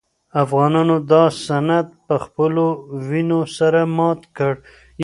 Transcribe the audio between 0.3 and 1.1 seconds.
افغانانو